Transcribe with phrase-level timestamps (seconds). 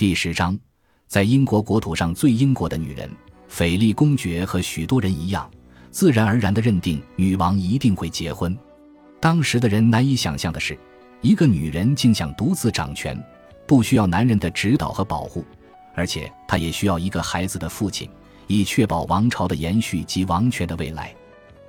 [0.00, 0.58] 第十章，
[1.06, 3.06] 在英国国土上最英国的女人
[3.48, 5.46] 斐利公爵和许多人一样，
[5.90, 8.56] 自然而然地认定女王一定会结婚。
[9.20, 10.74] 当时的人难以想象的是，
[11.20, 13.22] 一个女人竟想独自掌权，
[13.66, 15.44] 不需要男人的指导和保护，
[15.94, 18.08] 而且她也需要一个孩子的父亲，
[18.46, 21.14] 以确保王朝的延续及王权的未来。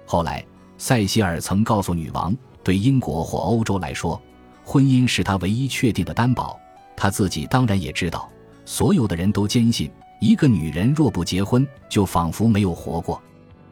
[0.06, 0.42] 后来，
[0.78, 4.22] 塞西尔曾告诉女王，对英国或欧洲来说，
[4.64, 6.58] 婚姻是他唯一确定的担保。
[6.96, 8.30] 他自己当然也知道，
[8.66, 13.22] 所有的人都坚信，一个女人若不结婚，就仿佛没有活过。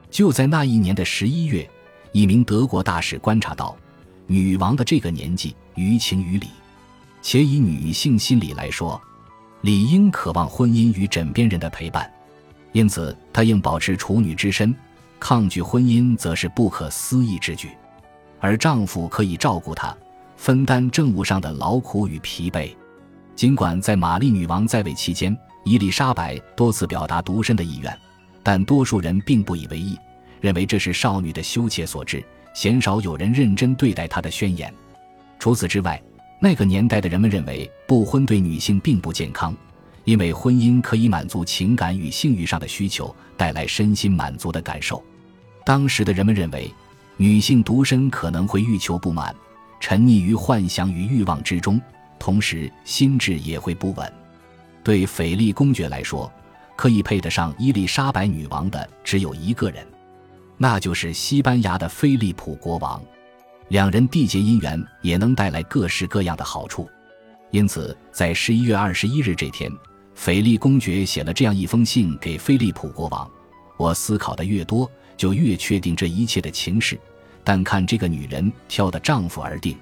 [0.09, 1.69] 就在那一年的十一月。
[2.11, 3.77] 一名德国大使观察到，
[4.25, 6.47] 女王的这个年纪于情于理，
[7.21, 8.99] 且以女性心理来说，
[9.61, 12.11] 理应渴望婚姻与枕边人的陪伴，
[12.71, 14.75] 因此她应保持处女之身，
[15.19, 17.69] 抗拒婚姻则是不可思议之举。
[18.39, 19.95] 而丈夫可以照顾她，
[20.35, 22.75] 分担政务上的劳苦与疲惫。
[23.39, 27.97] 尽管在玛丽女王在位期间，伊丽莎白多次表达独身的意愿，
[28.43, 29.97] 但多数人并不以为意。
[30.41, 32.21] 认为这是少女的羞怯所致，
[32.53, 34.73] 鲜少有人认真对待她的宣言。
[35.39, 36.03] 除此之外，
[36.41, 39.55] 那个年代的人们认为不婚对女性并不健康，
[40.03, 45.01] 因为婚姻可以满足情感与性欲上的需求，带来身心满足的感受。
[45.63, 46.69] 当时的人们认为，
[47.15, 49.33] 女性独身可能会欲求不满，
[49.79, 51.79] 沉溺于幻想与欲望之中，
[52.19, 54.13] 同时心智也会不稳。
[54.83, 56.31] 对斐利公爵来说，
[56.75, 59.85] 可以配得上伊丽莎白女王的只有一个人。
[60.57, 63.01] 那就是西班牙的菲利普国王，
[63.69, 66.89] 两人缔结姻缘也能带来各式各样的好处，
[67.51, 69.71] 因此在十一月二十一日这天，
[70.15, 73.29] 斐利公爵写了这样一封信给菲利普国王
[73.77, 76.99] ：“我思考的越多，就越确定这一切的情势，
[77.43, 79.77] 但看这个女人挑的丈夫而定。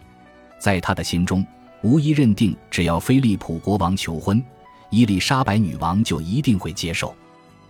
[0.60, 1.46] 在他的心中，
[1.88, 4.44] 无疑认定只要菲利普国王求婚，
[4.90, 7.16] 伊丽莎白女王就一定会接受。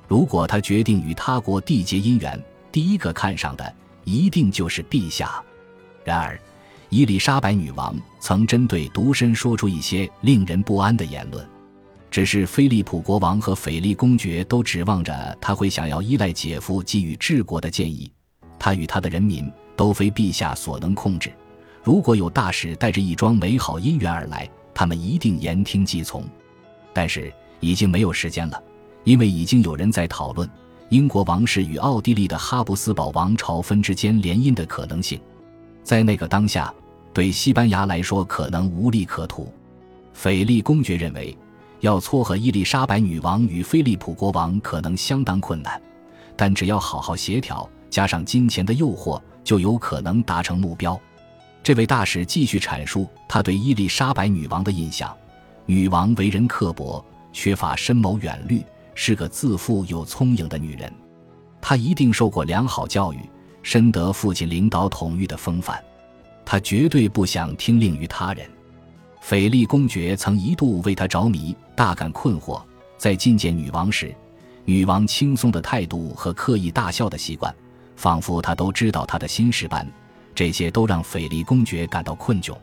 [0.08, 3.74] 如果他决定与他国缔结姻缘。”第一个看上的
[4.04, 5.42] 一定就是陛下。
[6.04, 6.40] 然而，
[6.90, 11.48] 伊丽莎白女王曾针对独身说出一些令人不安的言论。
[12.12, 18.12] 只是菲利普国王和斐利公爵都指望着他会想要依赖姐夫给予治国的建议。
[18.60, 21.32] 他与他的人民都非陛下所能控制。
[21.88, 26.22] 如果有大使带着一桩美好姻缘而来，他们一定言听计从。
[26.92, 28.62] 但是已经没有时间了，
[29.06, 30.50] 因为已经有人在讨论。
[30.90, 35.18] 英国王室与奥地利的哈布斯堡王朝分之间联姻的可能性，
[35.82, 36.74] 在那个当下，
[37.14, 39.50] 对西班牙来说可能无利可图。
[40.12, 41.38] 斐利公爵认为，
[41.80, 45.82] 要撮合伊丽莎白女王与菲利普国王可能相当困难，
[46.36, 51.00] 但只要好好协调，加上金钱的诱惑，就有可能达成目标。
[51.68, 55.14] 这位大使继续阐述他对伊丽莎白女王的印象：
[55.66, 58.64] 女王为人刻薄，缺乏深谋远虑。
[58.96, 60.90] 是个自负又聪颖的女人，
[61.60, 63.18] 她一定受过良好教育，
[63.64, 65.78] 深得父亲领导统御的风范。
[66.46, 68.50] 她绝对不想听令于他人。
[69.20, 72.62] 斐利公爵曾一度为她着迷，大感困惑。
[72.98, 74.16] 在觐见女王时，
[74.64, 77.54] 女王轻松的态度和刻意大笑的习惯，
[77.98, 79.86] 仿佛她都知道他的心事般，
[80.38, 82.56] 这些都让斐利公爵感到困窘。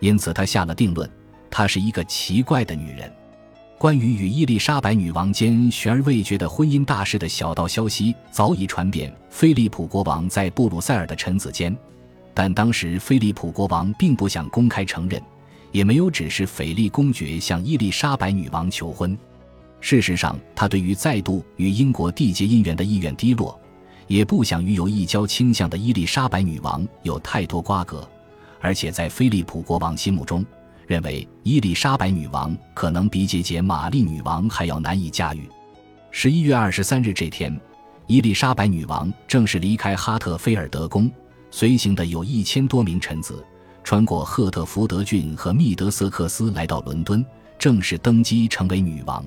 [0.00, 1.06] 因此，他下了定论：
[1.50, 3.12] 她是一个奇怪的女人。
[3.76, 11.76] 关于与伊丽莎白女王间悬而未决的婚姻大事的小道消息早已传遍菲利普国王在布鲁塞尔的臣子间，
[12.32, 15.20] 但当时菲利普国王并不想公开承认，
[15.70, 19.18] 也没有指示斐利公爵向伊丽莎白女王求婚。
[19.80, 23.60] 事实上，他对于再度与英国缔结姻缘的意愿低落，
[24.06, 28.08] 也不想与有异交倾向的伊丽莎白女王有太多瓜葛，
[28.60, 30.44] 而且在菲利普国王心目中。
[30.86, 35.48] 认为伊丽莎白女王可能比姐姐玛丽女王还要难以驾驭。
[36.10, 37.58] 十一月二十三日这天，
[38.06, 41.10] 伊丽莎白女王正式离开哈特菲尔德宫，
[41.50, 43.42] 随行的有一千多名臣子，
[43.82, 47.24] 穿过赫特福德郡和密德瑟克斯，来到伦敦，
[47.58, 49.24] 正式登基成为女王。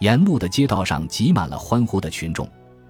[0.00, 2.48] 沿路的街道上挤满了欢呼的群众，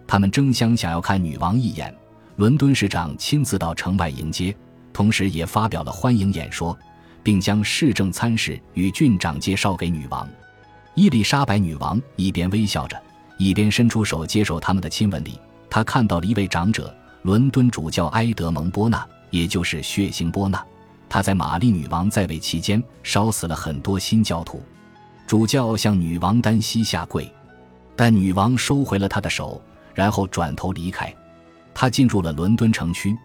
[0.09, 1.95] 他们争相想要看女王一眼。
[2.35, 4.57] 伦敦市长亲自到城外迎接，
[4.93, 6.77] 同时也发表了欢迎演说。
[7.21, 10.27] 并将市政参事与郡长介绍给女王。
[10.95, 12.99] 伊丽莎白女王一边微笑着，
[13.37, 15.39] 一边伸出手接受他们的亲吻礼，
[15.69, 20.65] 她看到了一位长者——伦敦主教埃德蒙·波纳，也就是血腥波纳。
[21.07, 24.63] 他在玛丽女王在位期间烧死了很多新教徒。
[25.27, 27.31] 主教向女王单膝下跪，
[27.95, 29.61] 但女王收回了他的手，
[29.99, 31.13] 然后转头离开。
[31.75, 33.19] 他进入了伦敦城区，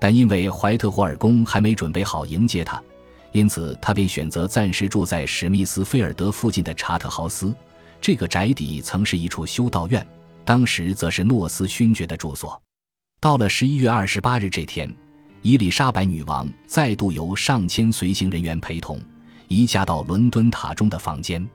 [0.00, 2.82] 但因为怀特霍尔宫还没准备好迎接他。
[3.30, 7.54] 因此他便选择暂时住在史密斯菲尔德附近的查特豪斯。
[8.00, 10.04] 这个宅邸曾是一处修道院，
[10.44, 12.60] 当时则是诺斯勋爵的住所。
[13.20, 14.92] 到了十一月二十八日这天，
[15.42, 19.00] 伊丽莎白女王再度由上千随行人员陪同，
[19.46, 21.48] 移驾到伦敦塔中的房间。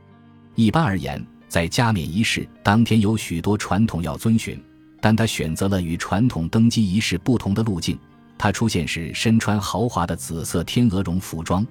[0.56, 1.22] 一般而言，
[1.52, 4.58] 在加冕仪式当天有许多传统要遵循，
[5.02, 8.00] 但他选择了与传统登基仪式不同的路径。
[8.38, 11.68] 他出现时身穿豪华的紫色天鹅绒服装，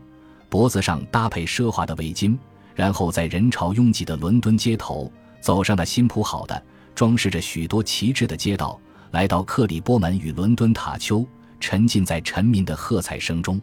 [0.50, 2.36] 脖子上搭配奢华的围巾。
[2.74, 5.10] 然后在人潮拥挤的伦敦街头，
[5.40, 6.62] 走上那新铺好的、
[6.94, 8.78] 装饰着许多旗帜的街道，
[9.12, 11.26] 来到克里波门与伦敦塔丘，
[11.58, 13.58] 沉浸在臣民的喝彩声中。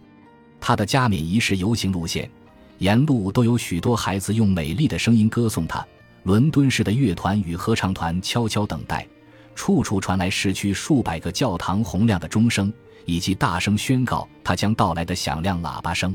[0.60, 2.28] 他的加冕仪式游行路线，
[2.80, 5.86] 沿路都有许多孩子用美丽的声音歌颂他。
[6.28, 9.08] 伦敦市的乐团与合唱团悄悄等待，
[9.56, 12.72] 处处传来市区数百个教堂洪亮的钟声，
[13.06, 16.14] 以及大声宣告他将到来的响亮喇叭声。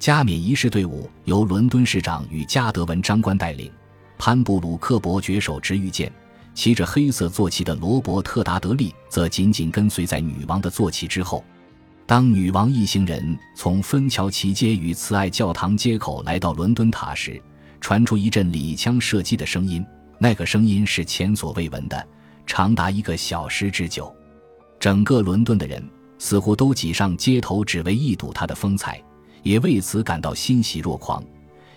[0.00, 3.70] 加冕仪式队伍由伦敦市长与加德文长官带领，
[4.18, 6.12] 潘布鲁克伯爵手执玉剑，
[6.52, 11.44] 骑着黑色坐骑的罗伯特达德利则紧紧跟随在女王的坐骑之后。
[12.04, 17.40] 当女王一行人从芬乔奇街与慈爱教堂街口来到伦敦塔时，
[17.80, 19.84] 传出一阵礼枪射击的声音，
[20.18, 22.06] 那个声音是前所未闻的，
[22.46, 24.14] 长达一个小时之久。
[24.78, 25.82] 整个伦敦的人
[26.18, 29.02] 似乎都挤上街头，只为一睹他的风采。
[29.42, 31.22] 也为此感到欣喜若狂，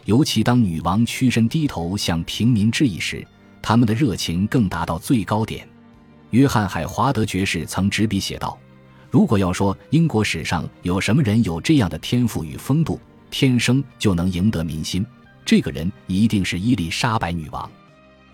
[0.05, 3.23] 尤其当女王屈身低头向平民致意时，
[3.61, 5.69] 他们的热情更达到最高点。
[6.31, 8.57] 约翰·海华德爵士曾执笔写道
[9.11, 12.99] ：“如果要说英国史上有什么人有这样的天赋与风度，
[13.29, 15.05] 天生就能赢得民心，
[15.45, 17.69] 这个人一定是伊丽莎白女王。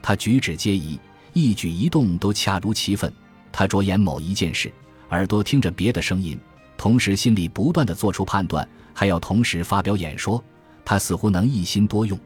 [0.02, 1.00] 她举止皆宜，
[1.34, 3.12] 一举一动都恰如其分。
[3.52, 4.72] 她着眼某一件事，
[5.10, 6.40] 耳朵听着别的声音，
[6.78, 8.68] 同时心里不断地做出判断。”
[8.98, 10.42] 还要同时发表演说，
[10.86, 12.18] 他似乎能一心多用。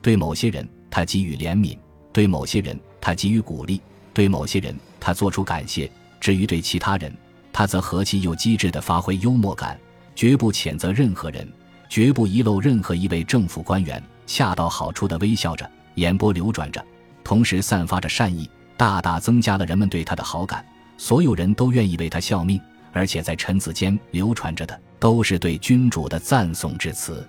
[0.00, 1.76] 对某些人，他给予怜悯；
[2.12, 3.80] 对某些人，他给予鼓励；
[4.12, 5.90] 对某些人，他做出感谢。
[6.20, 7.12] 至于对其他人，
[7.52, 9.76] 他则和气又机智地发挥幽默感，
[10.14, 11.52] 绝不谴责任何人，
[11.88, 16.84] 绝不遗漏任何一位政府官员，恰到好处的微笑着，眼波流转着，
[17.22, 20.64] 同时散发着善意，大大增加了人们对他的好感。
[20.96, 22.60] 所有人都愿意为他效命，
[22.92, 24.80] 而且在臣子间流传着的。
[25.04, 27.28] 都是对君主的赞颂之词。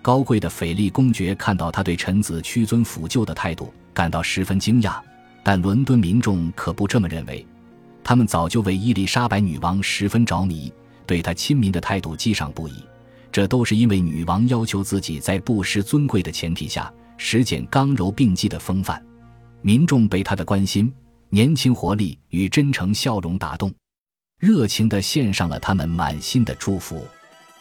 [0.00, 5.00] 高贵的斐利公爵看到他对臣子屈尊俯就的态度，感到十分惊讶。
[5.42, 7.44] 但伦敦民众可不这么认为，
[8.04, 10.72] 他们早就为伊丽莎白女王十分着迷，
[11.06, 12.84] 对她亲民的态度激赏不已。
[13.30, 19.04] 这都是因为女王要求自己在不失尊贵的前提下，实践刚柔并济的风范。
[19.62, 20.92] 民众被她的关心、
[21.28, 23.72] 年轻活力与真诚笑容打动。
[24.38, 27.06] 热情地献上了他们满心的祝福。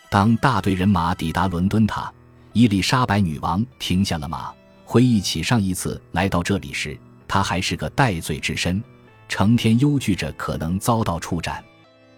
[0.09, 2.13] 当大队人马抵达伦敦塔，
[2.53, 4.53] 伊丽莎白女王停下了马，
[4.85, 6.97] 回忆起上一次来到这里时，
[7.27, 8.81] 她还是个戴罪之身，
[9.27, 11.63] 成天忧惧着可能遭到处斩。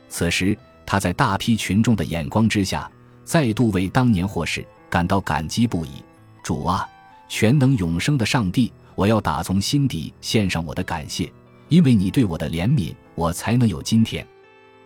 [0.10, 2.92] 此时，她在大批群众的眼光之下，
[3.30, 6.04] 再度为当年祸事感到感激不已。
[6.42, 6.90] 主啊，
[7.28, 11.32] 全能永生的上帝，我要打从心底献上我的感谢，
[11.68, 14.26] 因为你对我的怜悯，我才能有今天。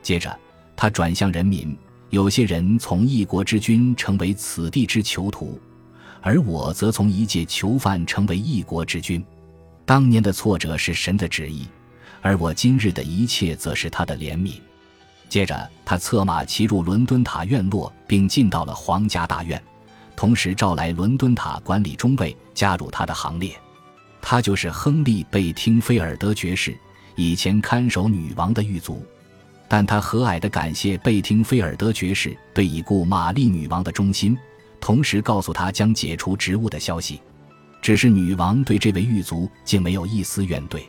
[0.02, 0.38] 接着，
[0.76, 1.74] 他转向人民：
[2.10, 5.58] 有些人从一国之君成为此地之囚徒，
[6.20, 9.24] 而我则从一介囚犯成为一国之君。
[9.86, 11.66] 当年的挫折是神的旨意，
[12.22, 14.56] 而我今日的一切则是他的怜悯。
[15.34, 19.60] 接着，他策马骑入伦敦塔院落，并进到了皇家大院，
[20.16, 23.60] 同时召来伦敦塔管理中尉加入他的行列。
[24.22, 26.78] 他就是亨利·贝汀菲尔德爵士，
[27.16, 29.04] 以前看守女王的狱卒。
[29.68, 34.38] 但他和蔼地感谢贝汀菲尔德爵士对已故玛丽女王的忠心，
[34.80, 37.20] 同时告诉他将解除职务的消息。
[37.82, 40.84] 只是女王对这位狱卒竟没有一丝怨怼。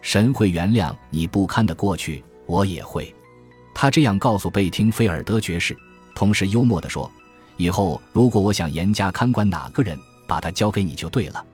[0.00, 3.14] 神会原谅你不堪的过去，我也会。
[3.74, 5.76] 他这样告诉贝汀菲尔德爵士，
[6.14, 7.10] 同时幽默地说
[7.58, 11.44] ：“以后如果我想严加看管哪个人，把他交给你就对了。”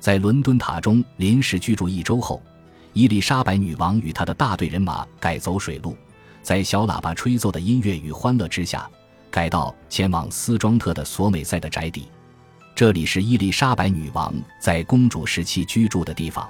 [0.00, 2.42] 在伦敦塔中临时居住一周后，
[2.92, 5.96] 伊丽莎白女王与她的大队人马改走水路。
[6.42, 8.88] 在小喇叭吹奏的音乐与欢乐之下，
[9.30, 12.08] 改道前往斯庄特的索美塞的宅邸。
[12.74, 16.48] 这里是伊丽莎白女王在公主时期居住的地方。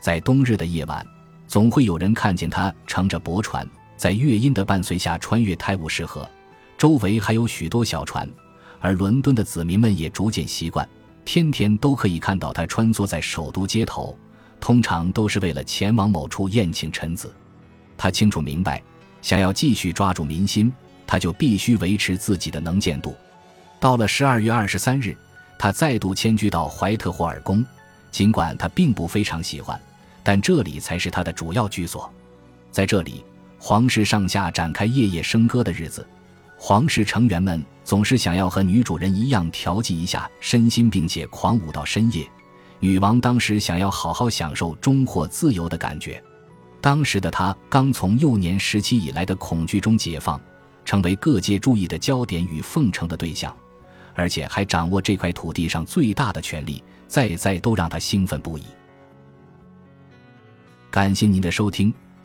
[0.00, 1.06] 在冬日的夜晚，
[1.46, 6.26] 总会有人看见她乘着驳船，在乐音的伴随下穿越泰晤士河。
[6.78, 8.26] 周围还有许多小船，
[8.80, 10.88] 而伦敦的子民们也逐渐习惯，
[11.24, 14.16] 天天都可以看到他穿梭在首都街头，
[14.60, 17.34] 通常都是为了前往某处宴请臣子。
[17.98, 18.82] 他清楚明白。
[19.20, 20.72] 想要继续抓住民心，
[21.04, 23.16] 他就必须维持自己的能见度。
[23.80, 25.14] 到了十二月二十三日，
[25.58, 27.66] 他再度迁居到怀特霍尔宫，
[28.12, 29.78] 尽管他并不非常喜欢，
[30.22, 32.08] 但这里才是他的主要居所。
[32.70, 33.24] 在这里，
[33.58, 36.06] 皇室上下展开夜夜笙歌的日子，
[36.56, 42.26] 皇室成员们总是想要和女主人一样调剂一下身心，并且狂舞到深夜。
[42.78, 46.22] 女王当时想要好好享受终获自由的感觉。
[46.80, 50.40] 当时的她刚从幼年时期以来的恐惧中解放，
[50.84, 53.54] 成为各界注意的焦点与奉承的对象，
[54.14, 58.62] 而且还掌握这块土地上最大的权力，再再都让她兴奋不已。
[60.90, 61.92] 感谢您的收听。